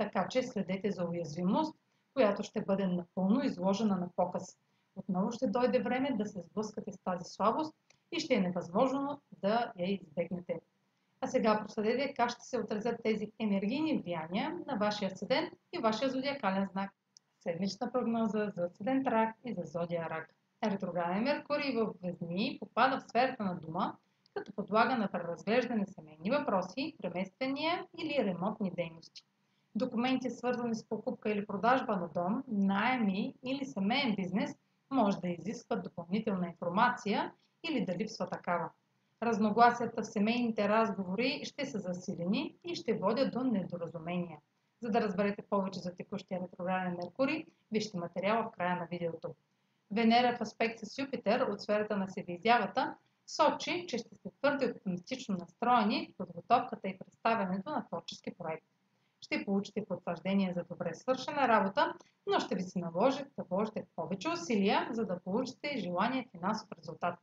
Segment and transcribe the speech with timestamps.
[0.00, 1.76] така че следете за уязвимост,
[2.14, 4.58] която ще бъде напълно изложена на показ.
[4.96, 7.74] Отново ще дойде време да се сблъскате с тази слабост
[8.12, 10.60] и ще е невъзможно да я избегнете.
[11.20, 16.10] А сега проследете как ще се отразят тези енергийни влияния на вашия седент и вашия
[16.10, 16.90] зодиакален знак.
[17.40, 20.34] Седмична прогноза за седент рак и за зодия рак.
[20.64, 23.96] Ретрограден Меркурий в Везни попада в сферата на дума,
[24.34, 29.24] като подлага на преразглеждане семейни въпроси, премествания или ремонтни дейности
[29.74, 34.56] документи свързани с покупка или продажба на дом, найеми или семейен бизнес
[34.90, 37.32] може да изискват допълнителна информация
[37.70, 38.70] или да липсва такава.
[39.22, 44.38] Разногласията в семейните разговори ще са засилени и ще водят до недоразумения.
[44.80, 49.34] За да разберете повече за текущия ретрограден Меркурий, вижте материала в края на видеото.
[49.90, 52.94] Венера в аспект с Юпитер от сферата на себеизявата
[53.26, 58.64] сочи, че ще сте твърде оптимистично настроени в подготовката и представянето на творчески проект
[59.30, 61.94] ще получите потвърждение за добре свършена работа,
[62.26, 67.18] но ще ви се наложи да вложите повече усилия, за да получите желания финансов резултат.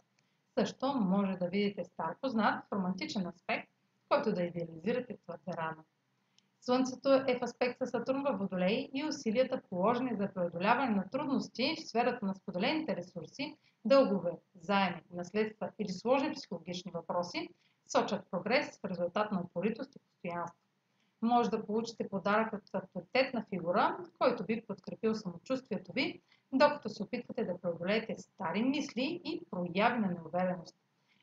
[0.59, 3.69] Също може да видите стар познат в романтичен аспект,
[4.09, 5.83] който да идеализирате твърде рано.
[6.61, 11.75] Слънцето е в аспект с Сатурн във Водолей и усилията положени за преодоляване на трудности
[11.77, 17.49] в сферата на споделените ресурси, дългове, заеми, наследства или сложни психологични въпроси
[17.87, 20.66] сочат прогрес в резултат на упоритост и постоянство
[21.21, 26.21] може да получите подарък от авторитетна фигура, който би подкрепил самочувствието ви,
[26.53, 30.75] докато се опитвате да преодолеете стари мисли и прояви на неувереност.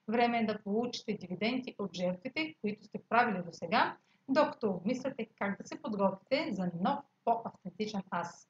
[0.09, 3.97] Време е да получите дивиденти от жертвите, които сте правили до сега,
[4.28, 8.49] докато обмисляте как да се подготвите за нов по-автентичен аз.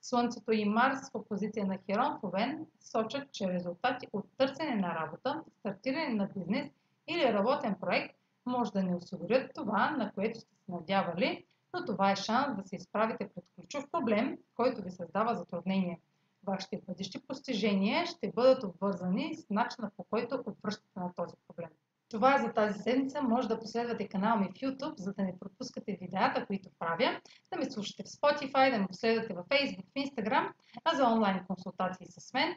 [0.00, 5.42] Слънцето и Марс в опозиция на Херон Овен сочат, че резултати от търсене на работа,
[5.58, 6.70] стартиране на бизнес
[7.08, 12.10] или работен проект може да не осигурят това, на което сте се надявали, но това
[12.10, 16.00] е шанс да се изправите пред ключов проблем, който ви създава затруднение.
[16.46, 21.70] Вашите бъдещи постижения ще бъдат обвързани с начина по който отвръщате на този проблем.
[22.08, 23.22] Това е за тази седмица.
[23.22, 27.20] Може да последвате канала ми в YouTube, за да не пропускате видеята, които правя,
[27.52, 30.52] да ме слушате в Spotify, да ме последвате в Facebook, в Instagram,
[30.84, 32.56] а за онлайн консултации с мен